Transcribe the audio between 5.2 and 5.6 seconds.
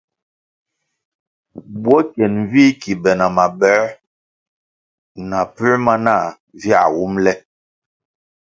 na